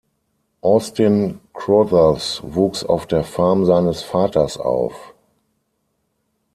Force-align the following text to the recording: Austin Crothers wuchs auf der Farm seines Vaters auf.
Austin 0.61 1.39
Crothers 1.53 2.41
wuchs 2.43 2.83
auf 2.83 3.05
der 3.05 3.23
Farm 3.23 3.65
seines 3.65 4.01
Vaters 4.01 4.57
auf. 4.57 5.13